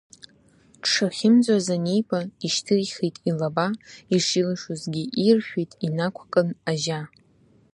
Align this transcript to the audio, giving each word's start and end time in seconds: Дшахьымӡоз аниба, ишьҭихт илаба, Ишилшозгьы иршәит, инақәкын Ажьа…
Дшахьымӡоз 0.81 1.67
аниба, 1.75 2.19
ишьҭихт 2.45 3.15
илаба, 3.29 3.67
Ишилшозгьы 4.15 5.03
иршәит, 5.27 5.71
инақәкын 5.85 6.49
Ажьа… 6.71 7.01